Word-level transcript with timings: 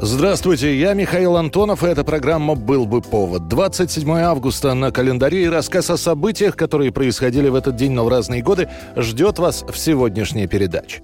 Здравствуйте, 0.00 0.78
я 0.78 0.94
Михаил 0.94 1.36
Антонов, 1.36 1.82
и 1.82 1.88
эта 1.88 2.04
программа 2.04 2.54
«Был 2.54 2.86
бы 2.86 3.02
повод». 3.02 3.48
27 3.48 4.08
августа 4.18 4.72
на 4.74 4.92
календаре 4.92 5.42
и 5.42 5.48
рассказ 5.48 5.90
о 5.90 5.96
событиях, 5.96 6.54
которые 6.54 6.92
происходили 6.92 7.48
в 7.48 7.56
этот 7.56 7.74
день, 7.74 7.90
но 7.90 8.04
в 8.04 8.08
разные 8.08 8.40
годы, 8.40 8.68
ждет 8.94 9.40
вас 9.40 9.64
в 9.68 9.76
сегодняшней 9.76 10.46
передаче. 10.46 11.02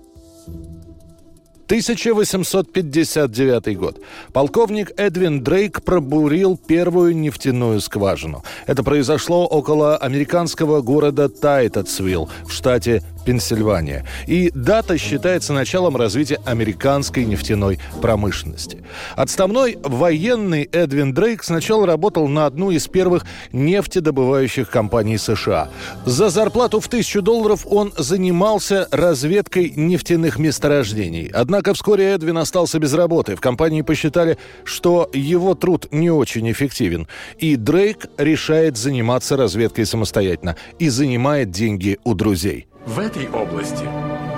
1859 1.66 3.78
год. 3.78 4.00
Полковник 4.33 4.92
Эдвин 4.97 5.42
Дрейк 5.42 5.83
пробурил 5.83 6.56
первую 6.56 7.16
нефтяную 7.16 7.80
скважину. 7.80 8.45
Это 8.66 8.84
произошло 8.84 9.45
около 9.47 9.97
американского 9.97 10.83
города 10.83 11.28
Тайтатсвилл 11.28 12.30
в 12.45 12.52
штате 12.52 13.02
Пенсильвания. 13.24 14.05
И 14.27 14.51
дата 14.55 14.98
считается 14.98 15.52
началом 15.52 15.96
развития 15.96 16.41
американской 16.45 17.24
нефтяной 17.24 17.78
промышленности. 18.00 18.83
Отставной 19.16 19.78
военный 19.83 20.69
Эдвин 20.73 21.14
Дрейк 21.14 21.42
сначала 21.42 21.87
работал 21.87 22.28
на 22.28 22.47
одну 22.47 22.70
из 22.70 22.87
первых 22.88 23.24
нефтедобывающих 23.52 24.69
компаний 24.69 25.19
США. 25.19 25.69
За 26.05 26.28
зарплату 26.28 26.80
в 26.80 26.88
тысячу 26.88 27.23
долларов 27.23 27.66
он 27.69 27.92
занимался 27.97 28.88
разведкой 28.91 29.72
нефтяных 29.75 30.38
месторождений. 30.38 31.30
Однако 31.33 31.75
вскоре 31.75 32.12
Эдвин 32.12 32.39
остался 32.39 32.78
без 32.78 32.92
работы. 32.95 33.36
В 33.36 33.41
компании 33.41 33.83
посчитали, 33.83 34.39
что 34.64 35.11
его 35.12 35.55
труд 35.55 35.89
не 35.91 36.11
очень 36.11 36.50
эффективен. 36.50 37.08
И 37.39 37.56
Дрейк 37.56 38.06
решает 38.19 38.77
заниматься 38.77 39.36
разведкой 39.36 39.86
самостоятельно 39.86 40.56
и 40.78 40.89
занимает 40.89 41.50
деньги 41.50 41.98
у 42.05 42.14
друзей. 42.14 42.67
В 42.86 42.98
этой 42.98 43.28
области 43.30 43.84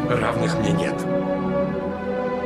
равных 0.09 0.57
мне 0.61 0.71
нет. 0.71 0.95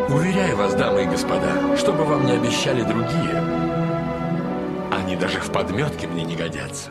Уверяю 0.09 0.57
вас, 0.57 0.75
дамы 0.75 1.03
и 1.03 1.07
господа, 1.07 1.77
что 1.77 1.93
бы 1.93 2.05
вам 2.05 2.25
не 2.25 2.33
обещали 2.33 2.83
другие, 2.83 3.37
они 4.91 5.15
даже 5.17 5.41
в 5.41 5.53
подметке 5.53 6.07
мне 6.07 6.25
не 6.25 6.37
годятся. 6.37 6.91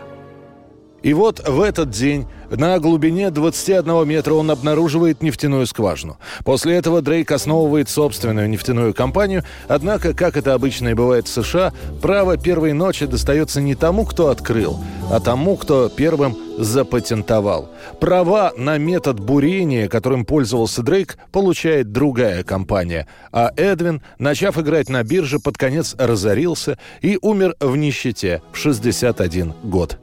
И 1.01 1.13
вот 1.13 1.47
в 1.47 1.61
этот 1.61 1.89
день 1.89 2.27
на 2.49 2.79
глубине 2.79 3.29
21 3.29 4.07
метра 4.07 4.33
он 4.33 4.51
обнаруживает 4.51 5.21
нефтяную 5.21 5.65
скважину. 5.67 6.17
После 6.43 6.75
этого 6.75 7.01
Дрейк 7.01 7.31
основывает 7.31 7.89
собственную 7.89 8.49
нефтяную 8.49 8.93
компанию, 8.93 9.43
однако, 9.67 10.13
как 10.13 10.35
это 10.35 10.53
обычно 10.53 10.89
и 10.89 10.93
бывает 10.93 11.27
в 11.27 11.31
США, 11.31 11.73
право 12.01 12.37
первой 12.37 12.73
ночи 12.73 13.05
достается 13.05 13.61
не 13.61 13.75
тому, 13.75 14.05
кто 14.05 14.29
открыл, 14.29 14.79
а 15.11 15.19
тому, 15.19 15.57
кто 15.57 15.89
первым 15.89 16.37
запатентовал. 16.57 17.69
Права 18.01 18.51
на 18.57 18.77
метод 18.77 19.19
бурения, 19.19 19.87
которым 19.87 20.25
пользовался 20.25 20.83
Дрейк, 20.83 21.17
получает 21.31 21.91
другая 21.91 22.43
компания. 22.43 23.07
А 23.31 23.51
Эдвин, 23.55 24.01
начав 24.17 24.57
играть 24.57 24.89
на 24.89 25.03
бирже, 25.03 25.39
под 25.39 25.57
конец 25.57 25.95
разорился 25.97 26.77
и 27.01 27.17
умер 27.21 27.55
в 27.59 27.77
нищете 27.77 28.41
в 28.51 28.57
61 28.57 29.53
год. 29.63 29.99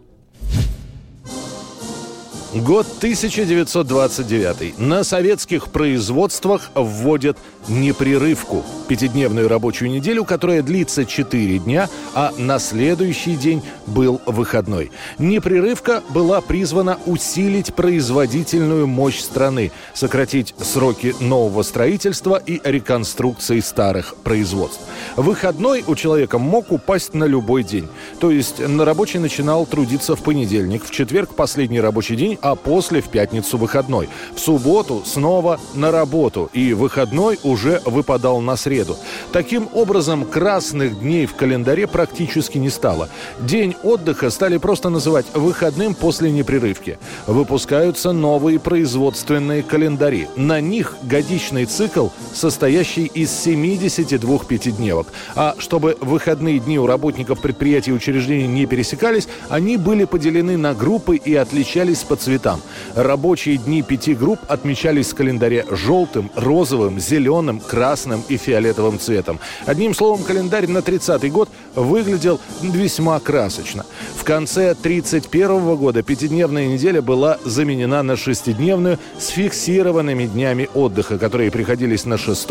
Год 2.62 2.86
1929. 2.98 4.78
На 4.78 5.04
советских 5.04 5.68
производствах 5.68 6.70
вводят 6.74 7.36
непрерывку. 7.68 8.64
Пятидневную 8.88 9.48
рабочую 9.48 9.90
неделю, 9.90 10.24
которая 10.24 10.62
длится 10.62 11.04
4 11.04 11.58
дня, 11.58 11.90
а 12.14 12.32
на 12.38 12.58
следующий 12.58 13.36
день 13.36 13.62
был 13.86 14.22
выходной. 14.24 14.90
Непрерывка 15.18 16.02
была 16.10 16.40
призвана 16.40 16.98
усилить 17.04 17.74
производительную 17.74 18.86
мощь 18.86 19.18
страны, 19.18 19.72
сократить 19.92 20.54
сроки 20.58 21.14
нового 21.20 21.62
строительства 21.62 22.36
и 22.36 22.60
реконструкции 22.64 23.60
старых 23.60 24.14
производств. 24.16 24.80
Выходной 25.16 25.84
у 25.86 25.94
человека 25.94 26.38
мог 26.38 26.72
упасть 26.72 27.12
на 27.12 27.24
любой 27.24 27.64
день. 27.64 27.88
То 28.20 28.30
есть 28.30 28.60
на 28.60 28.84
рабочий 28.84 29.18
начинал 29.18 29.66
трудиться 29.66 30.16
в 30.16 30.22
понедельник, 30.22 30.84
в 30.84 30.90
четверг 30.90 31.34
последний 31.34 31.80
рабочий 31.80 32.16
день, 32.16 32.38
а 32.46 32.54
после 32.54 33.00
в 33.00 33.08
пятницу 33.08 33.58
выходной. 33.58 34.08
В 34.34 34.38
субботу 34.38 35.02
снова 35.04 35.58
на 35.74 35.90
работу, 35.90 36.48
и 36.52 36.74
выходной 36.74 37.40
уже 37.42 37.82
выпадал 37.84 38.40
на 38.40 38.56
среду. 38.56 38.96
Таким 39.32 39.68
образом, 39.72 40.24
красных 40.24 41.00
дней 41.00 41.26
в 41.26 41.34
календаре 41.34 41.88
практически 41.88 42.58
не 42.58 42.70
стало. 42.70 43.08
День 43.40 43.74
отдыха 43.82 44.30
стали 44.30 44.58
просто 44.58 44.90
называть 44.90 45.26
выходным 45.34 45.94
после 45.94 46.30
непрерывки. 46.30 46.98
Выпускаются 47.26 48.12
новые 48.12 48.60
производственные 48.60 49.64
календари. 49.64 50.28
На 50.36 50.60
них 50.60 50.96
годичный 51.02 51.64
цикл, 51.64 52.08
состоящий 52.32 53.06
из 53.06 53.32
72 53.32 54.38
пятидневок. 54.44 55.08
А 55.34 55.56
чтобы 55.58 55.96
выходные 56.00 56.60
дни 56.60 56.78
у 56.78 56.86
работников 56.86 57.40
предприятий 57.40 57.90
и 57.90 57.94
учреждений 57.94 58.46
не 58.46 58.66
пересекались, 58.66 59.26
они 59.48 59.76
были 59.76 60.04
поделены 60.04 60.56
на 60.56 60.74
группы 60.74 61.16
и 61.16 61.34
отличались 61.34 62.04
по 62.04 62.14
цветам. 62.26 62.60
Рабочие 62.96 63.56
дни 63.56 63.82
пяти 63.82 64.12
групп 64.12 64.40
отмечались 64.48 65.12
в 65.12 65.14
календаре 65.14 65.64
желтым, 65.70 66.28
розовым, 66.34 66.98
зеленым, 66.98 67.60
красным 67.60 68.24
и 68.28 68.36
фиолетовым 68.36 68.98
цветом. 68.98 69.38
Одним 69.64 69.94
словом, 69.94 70.24
календарь 70.24 70.66
на 70.66 70.78
30-й 70.78 71.30
год 71.30 71.48
выглядел 71.76 72.40
весьма 72.62 73.20
красочно. 73.20 73.86
В 74.16 74.24
конце 74.24 74.74
31 74.74 75.76
года 75.76 76.02
пятидневная 76.02 76.66
неделя 76.66 77.00
была 77.00 77.38
заменена 77.44 78.02
на 78.02 78.16
шестидневную 78.16 78.98
с 79.16 79.28
фиксированными 79.28 80.26
днями 80.26 80.68
отдыха, 80.74 81.18
которые 81.18 81.52
приходились 81.52 82.06
на 82.06 82.18
6, 82.18 82.48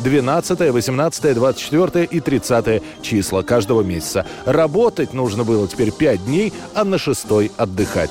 12, 0.00 0.70
18, 0.70 1.34
24 1.34 2.04
и 2.04 2.20
30 2.20 2.82
числа 3.00 3.42
каждого 3.42 3.80
месяца. 3.80 4.26
Работать 4.44 5.14
нужно 5.14 5.44
было 5.44 5.66
теперь 5.66 5.92
5 5.92 6.26
дней, 6.26 6.52
а 6.74 6.84
на 6.84 6.98
6 6.98 7.24
отдыхать. 7.56 8.10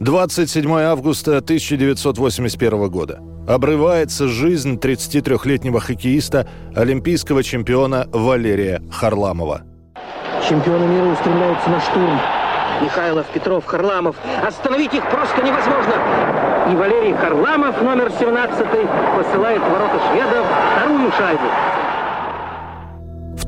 27 0.00 0.80
августа 0.80 1.36
1981 1.36 2.88
года. 2.88 3.20
Обрывается 3.46 4.28
жизнь 4.28 4.78
33-летнего 4.78 5.78
хоккеиста, 5.78 6.48
олимпийского 6.74 7.42
чемпиона 7.42 8.08
Валерия 8.10 8.82
Харламова. 8.90 9.60
Чемпионы 10.48 10.86
мира 10.86 11.04
устремляются 11.04 11.68
на 11.68 11.80
штурм. 11.82 12.18
Михайлов, 12.80 13.26
Петров, 13.26 13.66
Харламов. 13.66 14.16
Остановить 14.42 14.94
их 14.94 15.06
просто 15.10 15.42
невозможно. 15.42 15.92
И 16.72 16.74
Валерий 16.76 17.12
Харламов, 17.12 17.82
номер 17.82 18.10
17, 18.18 18.56
посылает 19.18 19.60
в 19.60 19.70
ворота 19.70 20.00
шведов 20.08 20.46
вторую 20.76 21.12
шайбу. 21.12 21.44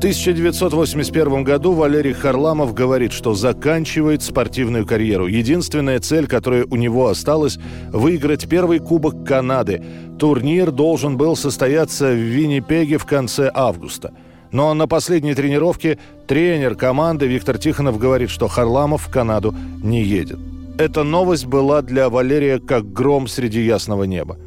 В 0.03 0.05
1981 0.05 1.45
году 1.45 1.71
Валерий 1.71 2.11
Харламов 2.11 2.73
говорит, 2.73 3.13
что 3.13 3.33
заканчивает 3.33 4.21
спортивную 4.21 4.85
карьеру. 4.85 5.27
Единственная 5.27 6.01
цель, 6.01 6.27
которая 6.27 6.65
у 6.65 6.75
него 6.75 7.07
осталась– 7.07 7.57
выиграть 7.93 8.49
первый 8.49 8.79
Кубок 8.79 9.25
Канады. 9.25 9.81
Турнир 10.19 10.71
должен 10.71 11.15
был 11.15 11.37
состояться 11.37 12.11
в 12.11 12.17
Виннипеге 12.17 12.97
в 12.97 13.05
конце 13.05 13.49
августа. 13.53 14.11
Но 14.51 14.73
на 14.73 14.89
последней 14.89 15.35
тренировке 15.35 15.97
тренер 16.27 16.75
команды 16.75 17.25
Виктор 17.27 17.57
Тихонов 17.57 17.97
говорит, 17.97 18.29
что 18.29 18.49
Харламов 18.49 19.07
в 19.07 19.09
Канаду 19.09 19.55
не 19.81 20.03
едет. 20.03 20.37
Эта 20.77 21.03
новость 21.03 21.45
была 21.45 21.81
для 21.81 22.09
Валерия 22.09 22.59
как 22.59 22.91
гром 22.91 23.29
среди 23.29 23.61
ясного 23.61 24.03
неба. 24.03 24.37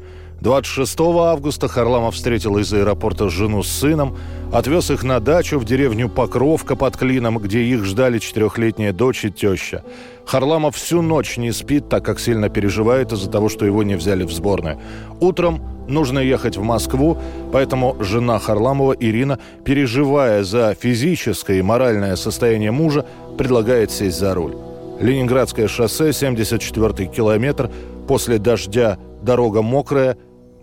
26 0.47 1.01
августа 1.01 1.67
Харламов 1.67 2.15
встретил 2.15 2.57
из 2.59 2.73
аэропорта 2.73 3.29
жену 3.29 3.65
с 3.65 3.69
сыном, 3.69 4.17
отвез 4.53 4.93
их 4.93 5.03
на 5.03 5.19
дачу 5.19 5.59
в 5.59 5.65
деревню 5.65 6.09
Покровка 6.09 6.77
под 6.77 6.97
Клином, 6.97 7.39
где 7.39 7.63
их 7.65 7.85
ждали 7.85 8.21
четырехлетняя 8.21 8.93
дочь 8.93 9.25
и 9.25 9.31
теща. 9.33 9.83
Харламов 10.25 10.77
всю 10.77 11.03
ночь 11.03 11.37
не 11.37 11.51
спит, 11.51 11.89
так 11.89 12.05
как 12.05 12.21
сильно 12.21 12.49
переживает 12.49 13.13
из-за 13.13 13.29
того, 13.29 13.49
что 13.49 13.67
его 13.67 13.83
не 13.83 13.97
взяли 13.97 14.23
в 14.23 14.31
сборную. 14.31 14.79
Утром 15.19 15.61
нужно 15.89 16.21
ехать 16.21 16.57
в 16.57 16.63
Москву, 16.63 17.19
поэтому 17.53 17.97
жена 17.99 18.39
Харламова 18.39 18.95
Ирина, 19.01 19.41
переживая 19.65 20.45
за 20.45 20.77
физическое 20.81 21.59
и 21.59 21.63
моральное 21.63 22.15
состояние 22.15 22.71
мужа, 22.71 23.05
предлагает 23.37 23.91
сесть 23.91 24.21
за 24.21 24.33
руль. 24.33 24.55
Ленинградское 25.01 25.67
шоссе, 25.67 26.11
74-й 26.11 27.07
километр, 27.07 27.69
после 28.07 28.39
дождя 28.39 28.97
дорога 29.23 29.61
мокрая, 29.61 30.17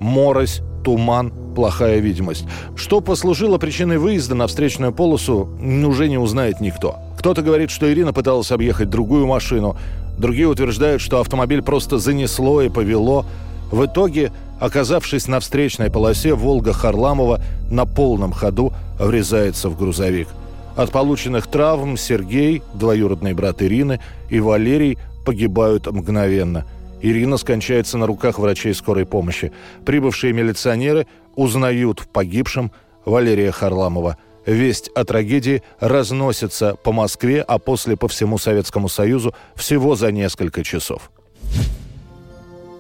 морось, 0.04 0.62
туман, 0.84 1.34
плохая 1.56 2.00
видимость. 2.00 2.46
Что 2.76 3.02
послужило 3.02 3.58
причиной 3.58 3.98
выезда 3.98 4.36
на 4.36 4.48
встречную 4.48 4.92
полосу, 4.92 5.50
уже 5.86 6.10
не 6.10 6.18
узнает 6.18 6.60
никто. 6.60 6.98
Кто-то 7.18 7.42
говорит, 7.42 7.72
что 7.72 7.92
Ирина 7.92 8.12
пыталась 8.14 8.52
объехать 8.52 8.90
другую 8.90 9.26
машину. 9.26 9.78
Другие 10.18 10.48
утверждают, 10.48 11.02
что 11.02 11.22
автомобиль 11.22 11.62
просто 11.62 11.98
занесло 11.98 12.62
и 12.62 12.70
повело. 12.70 13.26
В 13.72 13.86
итоге, 13.86 14.32
оказавшись 14.60 15.28
на 15.28 15.40
встречной 15.40 15.90
полосе, 15.90 16.34
«Волга» 16.34 16.74
Харламова 16.74 17.42
на 17.72 17.86
полном 17.86 18.34
ходу 18.34 18.74
врезается 19.00 19.70
в 19.70 19.78
грузовик. 19.78 20.28
От 20.76 20.92
полученных 20.92 21.48
травм 21.48 21.98
Сергей, 21.98 22.62
двоюродный 22.74 23.34
брат 23.34 23.62
Ирины, 23.62 24.00
и 24.30 24.40
Валерий 24.40 24.98
погибают 25.26 25.88
мгновенно. 25.88 26.66
Ирина 27.04 27.38
скончается 27.38 27.98
на 27.98 28.08
руках 28.08 28.40
врачей 28.40 28.74
скорой 28.74 29.06
помощи. 29.06 29.52
Прибывшие 29.86 30.32
милиционеры 30.32 31.06
узнают 31.36 32.00
в 32.00 32.08
погибшем 32.08 32.72
Валерия 33.04 33.52
Харламова. 33.52 34.16
Весть 34.46 34.88
о 34.96 35.04
трагедии 35.04 35.64
разносится 35.82 36.78
по 36.82 36.94
Москве, 36.94 37.42
а 37.42 37.60
после 37.60 37.98
по 37.98 38.08
всему 38.08 38.38
Советскому 38.38 38.88
Союзу 38.88 39.36
всего 39.56 39.96
за 39.96 40.14
несколько 40.14 40.64
часов. 40.64 41.12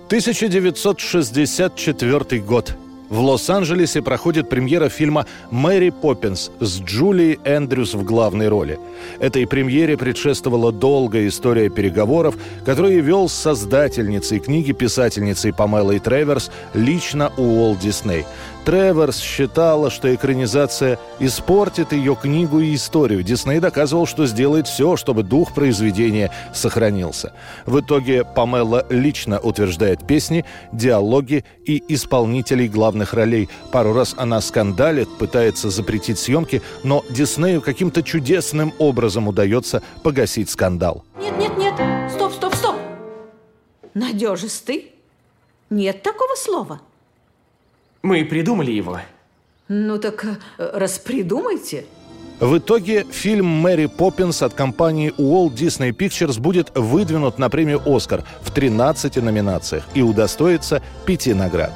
1964 0.08 2.42
год. 2.42 2.78
В 3.10 3.20
Лос-Анджелесе 3.20 4.02
проходит 4.02 4.50
премьера 4.50 4.90
фильма 4.90 5.26
«Мэри 5.52 5.90
Поппинс» 5.90 6.52
с 6.60 6.80
Джулией 6.80 7.40
Эндрюс 7.44 7.94
в 7.94 8.04
главной 8.04 8.48
роли. 8.48 8.80
Этой 9.20 9.46
премьере 9.46 9.98
предшествовала 9.98 10.72
долгая 10.72 11.28
история 11.28 11.70
переговоров, 11.70 12.36
которую 12.66 13.04
вел 13.04 13.30
создательницей 13.30 14.40
книги, 14.40 14.72
писательницей 14.72 15.54
Памелой 15.54 16.00
Треверс 16.00 16.50
лично 16.74 17.32
Уолт 17.38 17.80
Дисней. 17.80 18.26
Треверс 18.66 19.20
считала, 19.20 19.90
что 19.90 20.14
экранизация 20.14 20.98
испортит 21.20 21.92
ее 21.92 22.16
книгу 22.16 22.60
и 22.60 22.76
историю. 22.76 23.22
Дисней 23.22 23.60
доказывал, 23.60 24.06
что 24.06 24.26
сделает 24.26 24.68
все, 24.68 24.96
чтобы 24.96 25.24
дух 25.24 25.54
произведения 25.54 26.32
сохранился. 26.54 27.34
В 27.66 27.82
итоге 27.82 28.24
Памела 28.24 28.86
лично 28.90 29.40
утверждает 29.40 30.08
песни, 30.08 30.46
диалоги 30.72 31.44
и 31.66 31.84
исполнителей 31.90 32.70
главных 32.70 33.14
ролей. 33.14 33.50
Пару 33.72 33.94
раз 33.94 34.16
она 34.18 34.40
скандалит, 34.40 35.10
пытается 35.18 35.70
запретить 35.70 36.18
съемки, 36.18 36.62
но 36.84 37.04
Диснею 37.10 37.62
каким-то 37.62 38.02
чудесным 38.02 38.74
образом 38.80 39.28
удается 39.28 39.82
погасить 40.04 40.50
скандал. 40.50 41.04
Нет, 41.20 41.38
нет, 41.38 41.58
нет, 41.58 42.12
стоп, 42.12 42.32
стоп, 42.34 42.56
стоп. 42.56 42.76
Надежистый? 43.94 44.92
Нет 45.70 46.02
такого 46.02 46.36
слова. 46.36 46.82
Мы 48.04 48.26
придумали 48.26 48.72
его. 48.72 49.00
Ну 49.70 49.98
так 49.98 50.26
э, 50.26 50.36
распридумайте. 50.74 51.86
В 52.42 52.58
итоге 52.58 53.06
фильм 53.10 53.46
«Мэри 53.46 53.86
Поппинс» 53.86 54.42
от 54.42 54.54
компании 54.54 55.14
Walt 55.18 55.54
Disney 55.54 55.92
Pictures 55.92 56.38
будет 56.38 56.72
выдвинут 56.76 57.40
на 57.40 57.50
премию 57.50 57.82
«Оскар» 57.86 58.26
в 58.42 58.52
13 58.52 59.16
номинациях 59.18 59.86
и 59.94 60.02
удостоится 60.02 60.82
пяти 61.06 61.34
наград. 61.34 61.72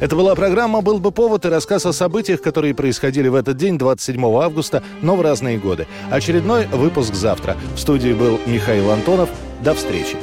Это 0.00 0.16
была 0.16 0.34
программа 0.34 0.80
«Был 0.80 0.98
бы 0.98 1.12
повод» 1.12 1.44
и 1.44 1.48
рассказ 1.48 1.86
о 1.86 1.92
событиях, 1.92 2.42
которые 2.42 2.74
происходили 2.74 3.28
в 3.28 3.36
этот 3.36 3.56
день, 3.56 3.78
27 3.78 4.24
августа, 4.42 4.82
но 5.00 5.14
в 5.14 5.20
разные 5.20 5.58
годы. 5.58 5.86
Очередной 6.10 6.66
выпуск 6.66 7.14
завтра. 7.14 7.56
В 7.76 7.78
студии 7.78 8.12
был 8.12 8.40
Михаил 8.46 8.90
Антонов. 8.90 9.30
До 9.62 9.74
встречи. 9.74 10.16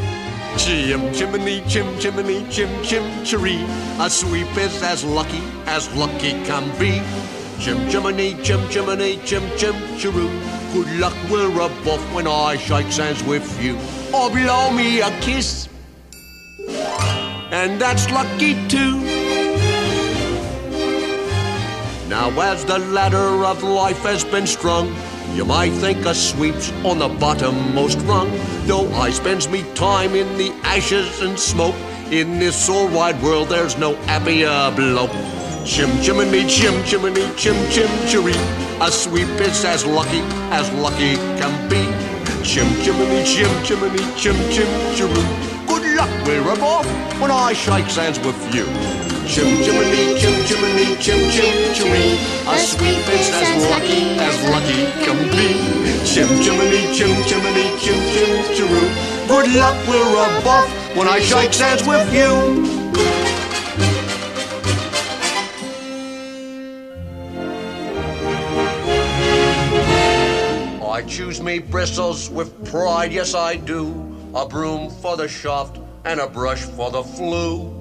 Chim 0.57 1.13
chimney, 1.13 1.61
chim 1.67 1.99
chimney, 1.99 2.45
chim 2.49 2.69
chim 2.83 3.03
chiree. 3.23 3.63
A 3.99 4.09
sweep 4.09 4.55
is 4.57 4.81
as 4.81 5.03
lucky 5.03 5.41
as 5.65 5.93
lucky 5.95 6.31
can 6.45 6.69
be. 6.79 7.01
Chim 7.59 7.89
chimney, 7.89 8.35
chim 8.43 8.67
chimney, 8.69 9.19
chim 9.25 9.43
chim 9.57 9.75
chiroo. 9.97 10.29
Good 10.73 10.99
luck, 10.99 11.15
we're 11.29 11.51
above 11.51 12.13
when 12.13 12.27
I 12.27 12.57
shake 12.57 12.87
hands 12.87 13.23
with 13.23 13.47
you. 13.61 13.77
Or 14.13 14.29
blow 14.29 14.71
me 14.71 15.01
a 15.01 15.09
kiss. 15.21 15.67
And 17.51 17.79
that's 17.81 18.09
lucky 18.11 18.53
too. 18.67 18.99
Now, 22.07 22.29
as 22.41 22.65
the 22.65 22.79
ladder 22.79 23.45
of 23.45 23.63
life 23.63 24.01
has 24.03 24.23
been 24.23 24.47
strung, 24.47 24.93
you 25.35 25.45
might 25.45 25.71
think 25.71 26.05
a 26.05 26.13
sweep's 26.13 26.71
on 26.83 26.99
the 26.99 27.07
bottommost 27.07 28.05
rung, 28.07 28.29
though 28.65 28.91
I 28.93 29.09
spends 29.11 29.47
me 29.47 29.63
time 29.73 30.15
in 30.15 30.37
the 30.37 30.51
ashes 30.63 31.21
and 31.21 31.37
smoke. 31.37 31.75
In 32.11 32.39
this 32.39 32.69
all 32.69 32.87
wide 32.89 33.21
world, 33.21 33.49
there's 33.49 33.77
no 33.77 33.95
happier 34.07 34.71
bloke. 34.75 35.11
Chim 35.65 35.89
chimney, 36.01 36.47
chim 36.47 36.83
chimney, 36.83 37.29
chim 37.35 37.55
chim 37.69 37.89
chiree. 38.07 38.33
A 38.81 38.91
sweep 38.91 39.29
is 39.39 39.63
as 39.63 39.85
lucky 39.85 40.21
as 40.51 40.71
lucky 40.73 41.15
can 41.37 41.69
be. 41.69 41.83
Chim 42.43 42.67
chimney, 42.81 43.23
chim 43.23 43.51
chimney, 43.63 44.03
chim 44.17 44.35
chim 44.49 44.67
chiroo. 44.95 45.67
Good 45.67 45.95
luck, 45.95 46.09
we're 46.25 46.41
off 46.63 46.87
when 47.21 47.29
I 47.29 47.53
shake 47.53 47.85
hands 47.85 48.19
with 48.19 48.55
you. 48.55 49.08
Chim 49.29 49.61
chimney, 49.61 50.19
chim 50.19 50.43
chimney, 50.47 50.95
chim 50.97 51.29
chim 51.29 51.73
chiree. 51.75 52.17
A 52.47 52.57
sweep 52.57 53.07
is 53.13 53.29
as 53.29 53.63
lucky 53.69 54.17
as 54.17 54.43
lucky 54.49 54.89
can 55.05 55.19
be. 55.29 55.49
Chim 56.03 56.27
chimney, 56.41 56.91
chim 56.97 57.13
chimney, 57.27 57.69
chim 57.77 57.99
chim 58.09 58.43
chiroo. 58.55 58.89
Good 59.27 59.53
luck, 59.53 59.77
we're 59.87 60.39
above 60.39 60.67
when 60.97 61.07
I 61.07 61.19
shake 61.19 61.53
hands 61.53 61.85
with 61.85 62.11
you. 62.11 62.79
I 70.87 71.03
choose 71.03 71.39
me 71.39 71.59
bristles 71.59 72.31
with 72.31 72.49
pride, 72.65 73.13
yes 73.13 73.35
I 73.35 73.57
do. 73.57 73.93
A 74.33 74.47
broom 74.47 74.89
for 74.89 75.15
the 75.15 75.27
shaft 75.27 75.77
and 76.03 76.19
a 76.19 76.27
brush 76.27 76.63
for 76.63 76.89
the 76.89 77.03
flue. 77.03 77.78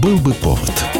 Был 0.00 0.16
бы 0.16 0.32
повод. 0.32 0.99